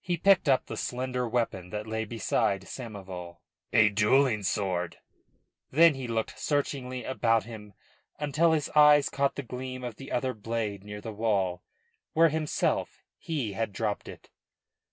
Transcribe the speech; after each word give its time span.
He 0.00 0.16
picked 0.16 0.48
up 0.48 0.66
the 0.66 0.76
slender 0.76 1.28
weapon 1.28 1.70
that 1.70 1.86
lay 1.86 2.04
beside 2.04 2.62
Samoval. 2.62 3.36
"A 3.72 3.90
duelling 3.90 4.42
sword!" 4.42 4.96
Then 5.70 5.94
he 5.94 6.08
looked 6.08 6.36
searchingly 6.36 7.04
about 7.04 7.44
him 7.44 7.74
until 8.18 8.50
his 8.50 8.70
eyes 8.70 9.08
caught 9.08 9.36
the 9.36 9.42
gleam 9.44 9.84
of 9.84 9.94
the 9.94 10.10
other 10.10 10.34
blade 10.34 10.82
near 10.82 11.00
the 11.00 11.12
wall, 11.12 11.62
where 12.12 12.28
himself 12.30 13.04
he 13.16 13.52
had 13.52 13.72
dropped 13.72 14.08
it. 14.08 14.30